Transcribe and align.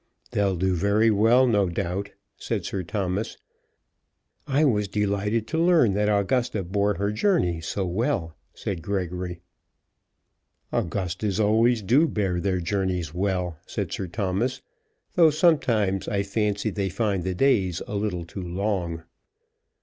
"They'll 0.31 0.55
do 0.55 0.73
very 0.73 1.11
well, 1.11 1.45
no 1.45 1.69
doubt," 1.69 2.09
said 2.35 2.65
Sir 2.65 2.81
Thomas. 2.81 3.37
"I 4.47 4.65
was 4.65 4.87
delighted 4.87 5.45
to 5.49 5.59
learn 5.61 5.93
that 5.93 6.09
Augusta 6.09 6.63
bore 6.63 6.95
her 6.95 7.11
journey 7.11 7.61
so 7.61 7.85
well," 7.85 8.35
said 8.55 8.81
Gregory. 8.81 9.41
"Augustas 10.73 11.39
always 11.39 11.83
do 11.83 12.07
bear 12.07 12.39
their 12.41 12.59
journeys 12.59 13.13
well," 13.13 13.59
said 13.67 13.91
Sir 13.93 14.07
Thomas; 14.07 14.63
"though 15.13 15.29
sometimes, 15.29 16.07
I 16.07 16.23
fancy, 16.23 16.71
they 16.71 16.89
find 16.89 17.23
the 17.23 17.35
days 17.35 17.83
a 17.85 17.93
little 17.93 18.25
too 18.25 18.41
long." 18.41 19.03